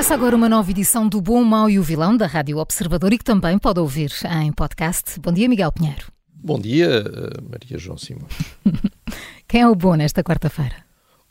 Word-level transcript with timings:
Começa 0.00 0.14
agora 0.14 0.34
uma 0.34 0.48
nova 0.48 0.70
edição 0.70 1.06
do 1.06 1.20
Bom, 1.20 1.44
Mau 1.44 1.68
e 1.68 1.78
o 1.78 1.82
Vilão 1.82 2.16
da 2.16 2.26
Rádio 2.26 2.56
Observador 2.56 3.12
e 3.12 3.18
que 3.18 3.22
também 3.22 3.58
pode 3.58 3.80
ouvir 3.80 4.10
em 4.42 4.50
podcast. 4.50 5.20
Bom 5.20 5.30
dia, 5.30 5.46
Miguel 5.46 5.70
Pinheiro. 5.70 6.06
Bom 6.32 6.58
dia, 6.58 6.86
eh, 6.86 7.40
Maria 7.42 7.76
João 7.76 7.98
Simões. 7.98 8.32
Quem 9.46 9.60
é 9.60 9.68
o 9.68 9.74
bom 9.74 9.94
nesta 9.96 10.24
quarta-feira? 10.24 10.74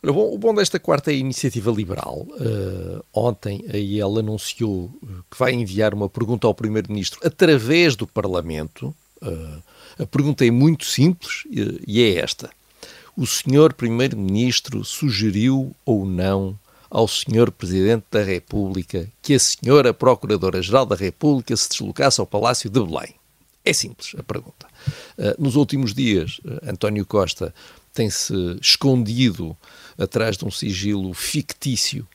O 0.04 0.38
bom 0.38 0.54
desta 0.54 0.78
quarta 0.78 1.10
é 1.10 1.14
a 1.14 1.18
iniciativa 1.18 1.68
liberal. 1.72 2.28
Uh, 2.30 3.04
ontem 3.12 3.64
a 3.74 3.76
IEL 3.76 4.20
anunciou 4.20 4.88
que 5.28 5.36
vai 5.36 5.52
enviar 5.52 5.92
uma 5.92 6.08
pergunta 6.08 6.46
ao 6.46 6.54
Primeiro-Ministro 6.54 7.18
através 7.24 7.96
do 7.96 8.06
Parlamento. 8.06 8.94
Uh, 9.20 9.60
a 10.00 10.06
pergunta 10.06 10.46
é 10.46 10.50
muito 10.52 10.84
simples 10.84 11.42
uh, 11.46 11.82
e 11.84 12.02
é 12.02 12.18
esta: 12.18 12.48
O 13.16 13.26
senhor 13.26 13.72
Primeiro-Ministro 13.74 14.84
sugeriu 14.84 15.74
ou 15.84 16.06
não 16.06 16.56
ao 16.90 17.06
Sr. 17.06 17.52
Presidente 17.52 18.04
da 18.10 18.22
República 18.22 19.08
que 19.22 19.34
a 19.34 19.36
Sra. 19.36 19.94
Procuradora-Geral 19.94 20.84
da 20.84 20.96
República 20.96 21.56
se 21.56 21.68
deslocasse 21.68 22.20
ao 22.20 22.26
Palácio 22.26 22.68
de 22.68 22.80
Belém? 22.80 23.14
É 23.64 23.72
simples 23.72 24.14
a 24.18 24.22
pergunta. 24.22 24.66
Uh, 25.16 25.42
nos 25.42 25.54
últimos 25.54 25.94
dias, 25.94 26.40
uh, 26.44 26.70
António 26.70 27.06
Costa 27.06 27.54
tem-se 27.92 28.34
escondido 28.60 29.56
atrás 29.96 30.36
de 30.36 30.44
um 30.44 30.50
sigilo 30.50 31.12
fictício 31.14 32.06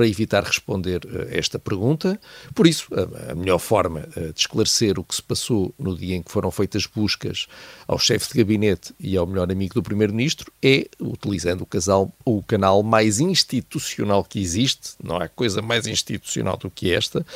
para 0.00 0.08
evitar 0.08 0.42
responder 0.42 1.02
a 1.04 1.36
esta 1.36 1.58
pergunta. 1.58 2.18
Por 2.54 2.66
isso, 2.66 2.88
a, 3.28 3.34
melhor 3.34 3.58
forma 3.58 4.08
eh, 4.16 4.32
de 4.32 4.40
esclarecer 4.40 4.98
o 4.98 5.04
que 5.04 5.14
se 5.14 5.22
passou 5.22 5.74
no 5.78 5.94
dia 5.94 6.16
em 6.16 6.22
que 6.22 6.32
foram 6.32 6.50
feitas 6.50 6.86
buscas 6.86 7.46
ao 7.86 7.98
chefe 7.98 8.32
de 8.32 8.38
gabinete 8.38 8.94
e 8.98 9.14
ao 9.14 9.26
melhor 9.26 9.52
amigo 9.52 9.74
do 9.74 9.82
primeiro-ministro 9.82 10.50
é 10.62 10.88
utilizando 10.98 11.60
o, 11.60 11.66
casal, 11.66 12.10
o 12.24 12.42
canal 12.42 12.82
mais 12.82 13.20
institucional 13.20 14.24
que 14.24 14.40
existe. 14.40 14.92
Não 15.04 15.18
há 15.18 15.28
coisa 15.28 15.60
mais 15.60 15.86
institucional 15.86 16.56
do 16.56 16.70
que 16.70 16.90
esta. 16.90 17.26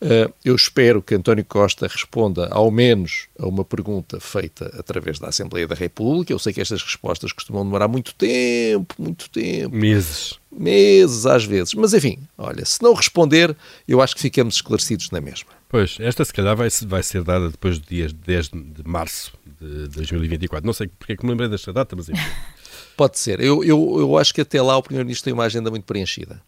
Eh, 0.00 0.30
eu 0.44 0.54
espero 0.54 1.02
que 1.02 1.16
António 1.16 1.44
Costa 1.44 1.88
responda 1.88 2.46
ao 2.52 2.70
menos 2.70 3.26
a 3.36 3.48
uma 3.48 3.64
pergunta 3.64 4.20
feita 4.20 4.72
através 4.78 5.18
da 5.18 5.26
Assembleia 5.26 5.66
da 5.66 5.74
República. 5.74 6.32
Eu 6.32 6.38
sei 6.38 6.52
que 6.52 6.60
estas 6.60 6.84
respostas 6.84 7.32
costumam 7.32 7.64
demorar 7.64 7.88
muito 7.88 8.14
tempo, 8.14 8.94
muito 8.96 9.28
tempo. 9.28 9.74
Meses 9.74 10.40
meses 10.52 11.26
às 11.26 11.44
vezes. 11.44 11.74
Mas 11.74 11.94
enfim, 11.94 12.18
olha, 12.36 12.64
se 12.64 12.82
não 12.82 12.94
responder, 12.94 13.56
eu 13.86 14.00
acho 14.00 14.14
que 14.14 14.20
ficamos 14.20 14.56
esclarecidos 14.56 15.10
na 15.10 15.20
mesma. 15.20 15.50
Pois, 15.68 15.96
esta 16.00 16.24
se 16.24 16.32
calhar 16.32 16.54
vai, 16.54 16.68
vai 16.86 17.02
ser 17.02 17.24
dada 17.24 17.48
depois 17.48 17.78
do 17.78 17.86
dia 17.86 18.08
10 18.08 18.48
de 18.48 18.82
março 18.84 19.32
de 19.60 19.88
2024. 19.88 20.66
Não 20.66 20.74
sei 20.74 20.86
porque 20.86 21.14
é 21.14 21.16
que 21.16 21.24
me 21.24 21.30
lembrei 21.30 21.48
desta 21.48 21.72
data, 21.72 21.96
mas 21.96 22.08
enfim. 22.08 22.20
Pode 22.96 23.18
ser. 23.18 23.40
Eu, 23.40 23.64
eu, 23.64 23.96
eu 23.98 24.18
acho 24.18 24.34
que 24.34 24.42
até 24.42 24.60
lá 24.60 24.76
o 24.76 24.82
Primeiro-Ministro 24.82 25.24
tem 25.24 25.32
uma 25.32 25.44
agenda 25.44 25.70
muito 25.70 25.84
preenchida. 25.84 26.42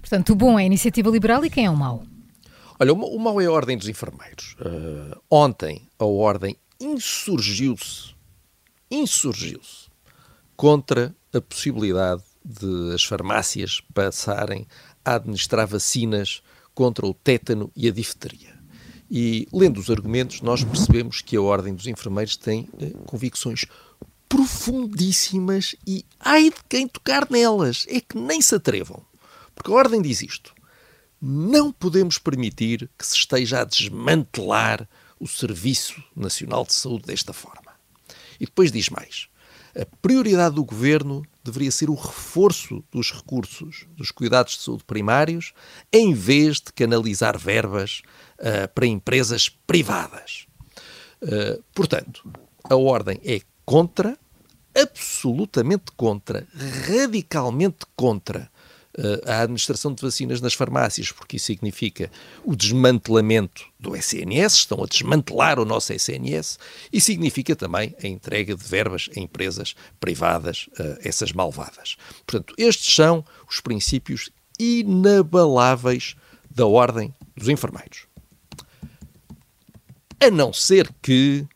Portanto, 0.00 0.30
o 0.30 0.34
bom 0.34 0.58
é 0.58 0.62
a 0.62 0.66
iniciativa 0.66 1.08
liberal 1.10 1.44
e 1.44 1.50
quem 1.50 1.66
é 1.66 1.70
o 1.70 1.76
mau? 1.76 2.04
Olha, 2.78 2.92
o, 2.92 2.96
o 2.96 3.20
mau 3.20 3.40
é 3.40 3.46
a 3.46 3.52
Ordem 3.52 3.78
dos 3.78 3.88
Enfermeiros. 3.88 4.56
Uh, 4.60 5.16
ontem 5.30 5.88
a 5.98 6.04
Ordem 6.04 6.56
insurgiu-se, 6.80 8.14
insurgiu-se 8.90 9.88
contra 10.56 11.14
a 11.32 11.40
possibilidade 11.40 12.22
de 12.44 12.94
as 12.94 13.04
farmácias 13.04 13.80
passarem 13.94 14.66
a 15.04 15.14
administrar 15.14 15.66
vacinas 15.66 16.42
contra 16.74 17.06
o 17.06 17.14
tétano 17.14 17.70
e 17.76 17.88
a 17.88 17.92
difteria. 17.92 18.52
E, 19.10 19.46
lendo 19.52 19.78
os 19.78 19.90
argumentos, 19.90 20.40
nós 20.40 20.64
percebemos 20.64 21.20
que 21.20 21.36
a 21.36 21.42
Ordem 21.42 21.74
dos 21.74 21.86
Enfermeiros 21.86 22.36
tem 22.36 22.68
eh, 22.80 22.92
convicções 23.04 23.66
profundíssimas 24.26 25.74
e 25.86 26.06
ai 26.18 26.44
de 26.44 26.56
quem 26.66 26.88
tocar 26.88 27.30
nelas, 27.30 27.84
é 27.90 28.00
que 28.00 28.16
nem 28.16 28.40
se 28.40 28.54
atrevam. 28.54 29.04
Porque 29.54 29.70
a 29.70 29.74
Ordem 29.74 30.00
diz 30.00 30.22
isto: 30.22 30.54
não 31.20 31.70
podemos 31.70 32.16
permitir 32.16 32.88
que 32.98 33.06
se 33.06 33.14
esteja 33.14 33.60
a 33.60 33.64
desmantelar 33.64 34.88
o 35.20 35.28
Serviço 35.28 36.02
Nacional 36.16 36.64
de 36.64 36.72
Saúde 36.72 37.04
desta 37.04 37.32
forma. 37.32 37.72
E 38.40 38.46
depois 38.46 38.72
diz 38.72 38.88
mais: 38.88 39.28
a 39.74 39.86
prioridade 40.00 40.54
do 40.54 40.64
governo 40.64 41.22
deveria 41.42 41.70
ser 41.70 41.90
o 41.90 41.94
reforço 41.94 42.84
dos 42.90 43.10
recursos 43.12 43.86
dos 43.96 44.10
cuidados 44.10 44.56
de 44.56 44.62
saúde 44.62 44.84
primários, 44.84 45.52
em 45.92 46.14
vez 46.14 46.56
de 46.56 46.72
canalizar 46.72 47.38
verbas 47.38 48.02
uh, 48.38 48.68
para 48.74 48.86
empresas 48.86 49.48
privadas. 49.48 50.46
Uh, 51.22 51.62
portanto, 51.74 52.30
a 52.64 52.76
ordem 52.76 53.20
é 53.24 53.40
contra, 53.64 54.18
absolutamente 54.74 55.92
contra, 55.96 56.46
radicalmente 56.86 57.86
contra 57.96 58.50
a 59.26 59.40
administração 59.40 59.94
de 59.94 60.02
vacinas 60.02 60.40
nas 60.40 60.52
farmácias, 60.52 61.10
porque 61.10 61.36
isso 61.36 61.46
significa 61.46 62.10
o 62.44 62.54
desmantelamento 62.54 63.64
do 63.80 63.96
SNS, 63.96 64.54
estão 64.54 64.82
a 64.82 64.86
desmantelar 64.86 65.58
o 65.58 65.64
nosso 65.64 65.92
SNS, 65.92 66.58
e 66.92 67.00
significa 67.00 67.56
também 67.56 67.94
a 68.02 68.06
entrega 68.06 68.54
de 68.54 68.64
verbas 68.64 69.08
a 69.16 69.20
empresas 69.20 69.74
privadas, 69.98 70.68
uh, 70.78 70.98
essas 71.02 71.32
malvadas. 71.32 71.96
Portanto, 72.26 72.54
estes 72.58 72.94
são 72.94 73.24
os 73.48 73.60
princípios 73.60 74.30
inabaláveis 74.58 76.14
da 76.50 76.66
Ordem 76.66 77.14
dos 77.34 77.48
Enfermeiros. 77.48 78.06
A 80.20 80.30
não 80.30 80.52
ser 80.52 80.88
que, 81.02 81.46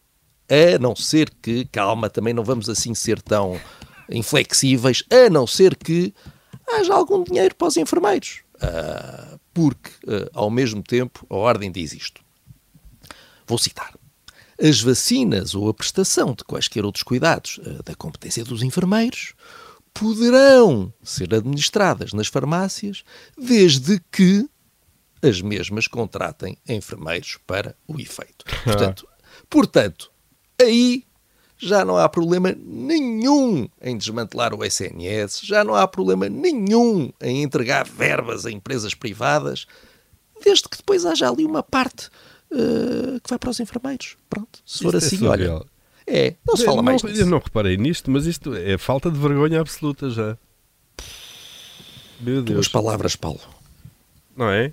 a 0.48 0.78
não 0.78 0.96
ser 0.96 1.30
que, 1.42 1.66
calma, 1.66 2.08
também 2.08 2.32
não 2.32 2.42
vamos 2.42 2.68
assim 2.68 2.94
ser 2.94 3.20
tão 3.20 3.60
inflexíveis, 4.08 5.04
a 5.10 5.28
não 5.30 5.46
ser 5.46 5.76
que 5.76 6.14
haja 6.68 6.94
algum 6.94 7.22
dinheiro 7.22 7.54
para 7.54 7.68
os 7.68 7.76
enfermeiros. 7.76 8.42
Uh, 8.56 9.38
porque, 9.52 9.90
uh, 10.06 10.30
ao 10.32 10.50
mesmo 10.50 10.82
tempo, 10.82 11.26
a 11.28 11.36
Ordem 11.36 11.70
diz 11.70 11.92
isto. 11.92 12.22
Vou 13.46 13.58
citar. 13.58 13.94
As 14.60 14.80
vacinas 14.80 15.54
ou 15.54 15.68
a 15.68 15.74
prestação 15.74 16.32
de 16.34 16.42
quaisquer 16.42 16.84
outros 16.84 17.02
cuidados 17.02 17.58
uh, 17.58 17.82
da 17.82 17.94
competência 17.94 18.44
dos 18.44 18.62
enfermeiros 18.62 19.34
poderão 19.92 20.92
ser 21.02 21.34
administradas 21.34 22.12
nas 22.12 22.26
farmácias 22.28 23.02
desde 23.36 24.00
que 24.10 24.48
as 25.22 25.40
mesmas 25.40 25.86
contratem 25.86 26.58
enfermeiros 26.68 27.38
para 27.46 27.74
o 27.86 27.98
efeito. 27.98 28.44
Portanto, 28.62 29.08
portanto 29.48 30.12
aí 30.60 31.04
já 31.58 31.84
não 31.84 31.96
há 31.96 32.08
problema 32.08 32.54
nenhum 32.58 33.68
em 33.80 33.96
desmantelar 33.96 34.54
o 34.54 34.64
SNS, 34.64 35.40
já 35.42 35.64
não 35.64 35.74
há 35.74 35.86
problema 35.88 36.28
nenhum 36.28 37.10
em 37.20 37.42
entregar 37.42 37.86
verbas 37.86 38.44
a 38.44 38.50
empresas 38.50 38.94
privadas, 38.94 39.66
desde 40.44 40.68
que 40.68 40.76
depois 40.76 41.06
haja 41.06 41.28
ali 41.28 41.44
uma 41.44 41.62
parte 41.62 42.08
uh, 42.50 43.20
que 43.20 43.30
vai 43.30 43.38
para 43.38 43.50
os 43.50 43.60
enfermeiros. 43.60 44.16
Pronto, 44.28 44.60
se 44.64 44.82
for 44.82 44.94
isto 44.94 45.04
é 45.04 45.06
assim, 45.06 45.26
é 45.26 45.28
olha. 45.28 45.66
É, 46.08 46.34
não 46.46 46.56
se 46.56 46.64
fala 46.64 46.76
não, 46.76 46.84
mais 46.84 47.02
disso. 47.02 47.20
Eu 47.20 47.26
não 47.26 47.38
reparei 47.38 47.76
nisto, 47.76 48.10
mas 48.10 48.26
isto 48.26 48.54
é 48.54 48.78
falta 48.78 49.10
de 49.10 49.18
vergonha 49.18 49.60
absoluta 49.60 50.08
já. 50.08 50.38
Meu 52.20 52.42
Deus. 52.42 52.56
Tuas 52.56 52.68
palavras, 52.68 53.16
Paulo. 53.16 53.40
Não 54.36 54.48
é? 54.48 54.72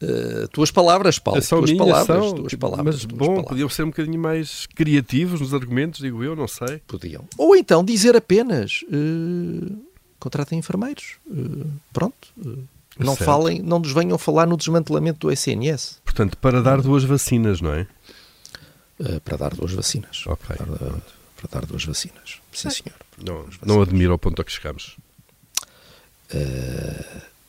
Uh, 0.00 0.46
tuas 0.48 0.70
palavras, 0.70 1.18
Paulo. 1.18 1.42
São 1.42 1.58
tuas 1.58 1.72
palavras, 1.72 2.06
são, 2.06 2.34
tuas 2.34 2.54
palavras. 2.54 2.94
Mas 2.94 3.04
tuas 3.04 3.18
bom, 3.18 3.26
palavras. 3.26 3.48
podiam 3.48 3.68
ser 3.68 3.82
um 3.82 3.88
bocadinho 3.88 4.20
mais 4.20 4.66
criativos 4.66 5.40
nos 5.40 5.52
argumentos, 5.52 6.00
digo 6.00 6.22
eu, 6.22 6.36
não 6.36 6.46
sei. 6.46 6.78
Podiam. 6.86 7.24
Ou 7.36 7.56
então 7.56 7.84
dizer 7.84 8.14
apenas 8.14 8.82
uh, 8.84 9.76
contratem 10.20 10.58
enfermeiros. 10.58 11.16
Uh, 11.26 11.66
pronto. 11.92 12.28
não 12.96 13.16
Certo. 13.16 13.24
falem, 13.24 13.60
não 13.60 13.80
nos 13.80 13.92
venham 13.92 14.16
falar 14.16 14.46
no 14.46 14.56
desmantelamento 14.56 15.26
do 15.26 15.32
SNS. 15.32 16.00
Portanto, 16.04 16.36
para 16.38 16.62
dar 16.62 16.80
duas 16.80 17.02
vacinas, 17.02 17.60
não 17.60 17.74
é? 17.74 17.86
para 19.24 19.36
dar 19.36 19.54
duas 19.54 19.72
vacinas. 19.72 20.24
Ok, 20.26 20.56
Para, 20.56 20.66
para 20.66 21.60
dar 21.60 21.66
duas 21.66 21.84
vacinas. 21.84 22.40
Sim, 22.52 22.70
senhor. 22.70 22.96
Não, 23.24 23.46
não 23.64 23.80
admiro 23.80 24.10
ao 24.10 24.18
ponto 24.18 24.42
a 24.42 24.44
que 24.44 24.50
chegamos. 24.50 24.96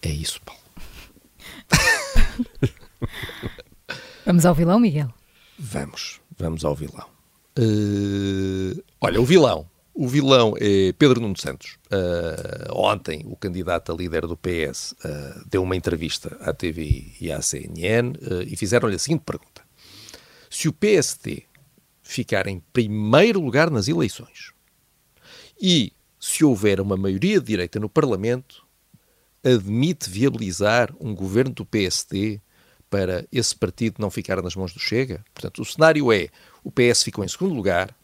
É 0.01 0.09
isso, 0.09 0.39
Paulo. 0.45 0.61
Vamos 4.25 4.45
ao 4.45 4.53
vilão, 4.53 4.79
Miguel? 4.79 5.13
Vamos, 5.57 6.21
vamos 6.37 6.63
ao 6.63 6.75
vilão. 6.75 7.05
Uh, 7.57 8.81
olha, 9.01 9.19
o 9.19 9.25
vilão. 9.25 9.67
O 9.93 10.07
vilão 10.07 10.53
é 10.57 10.93
Pedro 10.93 11.19
Nuno 11.19 11.37
Santos. 11.37 11.77
Uh, 11.91 12.73
ontem, 12.73 13.25
o 13.25 13.35
candidato 13.35 13.91
a 13.91 13.95
líder 13.95 14.27
do 14.27 14.37
PS 14.37 14.93
uh, 15.03 15.43
deu 15.49 15.61
uma 15.63 15.75
entrevista 15.75 16.37
à 16.39 16.53
TV 16.53 17.11
e 17.19 17.31
à 17.31 17.41
CNN 17.41 18.13
e 18.47 18.55
fizeram-lhe 18.55 18.95
a 18.95 18.99
seguinte 18.99 19.23
pergunta: 19.25 19.61
Se 20.49 20.69
o 20.69 20.73
PSD 20.73 21.43
ficar 22.01 22.47
em 22.47 22.61
primeiro 22.71 23.41
lugar 23.41 23.69
nas 23.69 23.87
eleições 23.87 24.53
e 25.61 25.91
se 26.19 26.45
houver 26.45 26.79
uma 26.79 26.95
maioria 26.95 27.39
de 27.39 27.45
direita 27.45 27.79
no 27.79 27.89
Parlamento, 27.89 28.65
admite 29.43 30.09
viabilizar 30.09 30.93
um 30.99 31.13
governo 31.13 31.51
do 31.53 31.65
PSD 31.65 32.41
para 32.89 33.25
esse 33.31 33.55
partido 33.55 33.95
não 33.99 34.09
ficar 34.09 34.41
nas 34.41 34.55
mãos 34.55 34.73
do 34.73 34.79
Chega? 34.79 35.23
Portanto, 35.33 35.61
o 35.61 35.65
cenário 35.65 36.11
é 36.11 36.29
o 36.63 36.71
PS 36.71 37.03
ficou 37.03 37.23
em 37.23 37.27
segundo 37.27 37.53
lugar. 37.53 37.95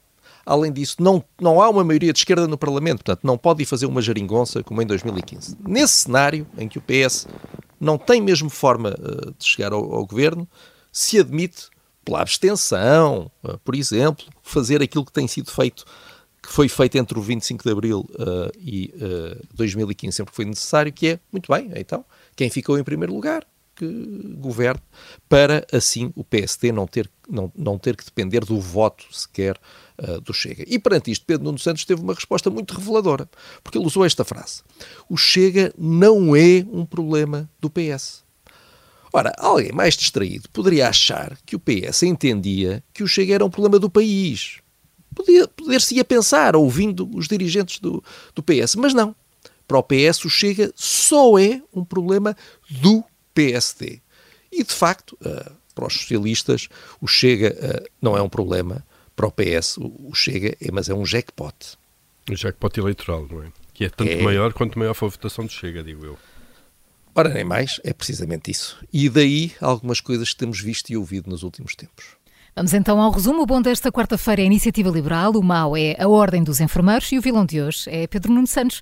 Além 0.46 0.72
disso, 0.72 0.98
não, 1.00 1.24
não 1.42 1.60
há 1.60 1.70
uma 1.70 1.84
maioria 1.84 2.14
de 2.14 2.20
esquerda 2.20 2.48
no 2.48 2.58
Parlamento, 2.58 3.04
portanto, 3.04 3.24
não 3.24 3.38
pode 3.38 3.64
ir 3.64 3.66
fazer 3.66 3.88
uma 3.88 4.02
geringonça 4.02 4.64
como 4.64 4.82
em 4.82 4.86
2015. 4.86 5.58
Nesse 5.68 5.98
cenário 5.98 6.46
em 6.58 6.68
que 6.68 6.78
o 6.78 6.82
PS 6.82 7.28
não 7.80 7.98
tem 7.98 8.22
mesmo 8.22 8.50
forma 8.50 8.92
uh, 8.92 9.34
de 9.38 9.46
chegar 9.46 9.74
ao, 9.74 9.94
ao, 9.94 10.06
governo 10.06 10.48
se 10.92 11.20
admite, 11.20 11.68
pela 12.04 12.22
abstenção, 12.22 13.32
uh, 13.44 13.58
por 13.60 13.74
exemplo, 13.74 14.26
fazer 14.44 14.84
aquilo 14.84 15.04
que 15.04 15.12
tem 15.12 15.28
sido 15.28 15.52
feito, 15.52 15.84
que 16.46 16.54
foi 16.54 16.70
feito 16.70 16.98
entre 16.98 17.18
o 17.18 17.22
25 17.22 17.64
de 17.64 17.72
abril 17.72 18.06
uh, 18.14 18.52
e 18.60 18.94
2015, 19.54 20.16
sempre 20.16 20.32
que 20.32 20.36
foi 20.36 20.46
necessário, 20.46 20.92
que 20.92 21.08
é, 21.08 21.20
muito 21.32 21.52
bem, 21.52 21.72
então, 21.76 22.06
quem 22.36 22.50
ficou 22.50 22.78
em 22.78 22.84
primeiro 22.84 23.14
lugar, 23.14 23.46
que 23.76 24.36
governe, 24.38 24.82
para 25.28 25.66
assim 25.72 26.12
o 26.16 26.24
PSD 26.24 26.72
não 26.72 26.88
ter, 26.88 27.10
não, 27.30 27.52
não 27.56 27.78
ter 27.78 27.96
que 27.96 28.06
depender 28.06 28.46
do 28.46 28.60
voto 28.60 29.06
sequer 29.12 29.60
uh, 30.02 30.22
do 30.22 30.34
Chega. 30.34 30.64
E 30.66 30.80
perante 30.80 31.12
isto, 31.12 31.26
Pedro 31.26 31.44
Nuno 31.44 31.60
Santos 31.60 31.84
teve 31.84 32.02
uma 32.02 32.14
resposta 32.14 32.50
muito 32.50 32.74
reveladora, 32.74 33.30
porque 33.64 33.78
ele 33.78 33.86
usou 33.86 34.06
esta 34.06 34.24
frase: 34.24 34.64
O 35.10 35.18
Chega 35.18 35.74
não 35.78 36.36
é 36.36 36.66
um 36.72 36.86
problema 36.86 37.50
do 37.60 37.70
PS. 37.70 38.24
Ora, 39.12 39.34
alguém 39.38 39.72
mais 39.72 39.96
distraído 39.96 40.50
poderia 40.50 40.90
achar 40.90 41.38
que 41.46 41.56
o 41.56 41.60
PS 41.60 42.04
entendia 42.04 42.84
que 42.94 43.04
o 43.04 43.08
Chega 43.08 43.36
era 43.36 43.46
um 43.46 43.50
problema 43.50 43.80
do 43.80 43.90
país. 43.90 44.60
Poder-se 45.16 45.96
ia 45.96 46.06
pensar, 46.06 46.56
ouvindo 46.56 47.10
os 47.16 47.28
dirigentes 47.28 47.80
do, 47.80 48.04
do 48.34 48.44
PS, 48.44 48.76
mas 48.76 48.94
não. 48.94 49.16
Para 49.68 49.80
o 49.80 49.84
PS, 49.84 50.26
o 50.26 50.30
Chega 50.30 50.72
só 50.76 51.40
é 51.40 51.62
um 51.74 51.84
problema 51.84 52.36
do 52.70 53.04
PSD. 53.34 54.00
E, 54.52 54.64
de 54.64 54.74
facto, 54.74 55.18
uh, 55.22 55.52
para 55.74 55.88
os 55.88 55.94
socialistas, 55.94 56.70
o 57.02 57.08
Chega 57.08 57.56
uh, 57.56 57.90
não 58.02 58.16
é 58.16 58.22
um 58.22 58.30
problema, 58.30 58.86
para 59.16 59.28
o 59.28 59.32
PS 59.32 59.78
o, 59.78 60.14
Chega, 60.14 60.56
é, 60.62 60.72
mas 60.72 60.90
é 60.90 60.94
um 60.94 61.06
jackpot. 61.06 61.78
Um 62.30 62.36
jackpot 62.36 62.80
eleitoral, 62.80 63.28
não 63.30 63.44
é? 63.44 63.52
Que 63.74 63.86
é 63.86 63.90
tanto 63.90 64.12
é... 64.12 64.22
maior 64.22 64.54
quanto 64.54 64.78
maior 64.78 64.94
for 64.94 65.08
a 65.08 65.10
votação 65.10 65.46
do 65.46 65.52
Chega, 65.52 65.84
digo 65.84 66.06
eu. 66.06 66.18
Ora, 67.14 67.30
nem 67.30 67.46
mais, 67.46 67.80
é 67.84 67.94
precisamente 67.94 68.52
isso. 68.52 68.78
E 68.92 69.08
daí 69.10 69.54
algumas 69.62 70.02
coisas 70.02 70.30
que 70.30 70.36
temos 70.38 70.60
visto 70.60 70.90
e 70.90 70.98
ouvido 70.98 71.30
nos 71.30 71.44
últimos 71.44 71.74
tempos. 71.76 72.06
Vamos 72.58 72.74
então 72.74 73.02
ao 73.02 73.12
resumo. 73.12 73.42
O 73.42 73.46
bom 73.46 73.62
desta 73.62 73.92
quarta-feira 73.92 74.42
é 74.42 74.44
a 74.44 74.46
Iniciativa 74.46 74.90
Liberal, 74.90 75.34
o 75.34 75.44
mau 75.44 75.76
é 75.76 75.94
a 76.00 76.08
Ordem 76.08 76.42
dos 76.42 76.62
Enfermeiros 76.62 77.12
e 77.12 77.18
o 77.18 77.22
vilão 77.22 77.46
de 77.46 77.62
hoje 77.62 77.90
é 77.90 78.08
Pedro 78.08 78.32
Nuno 78.32 78.48
Santos. 78.48 78.82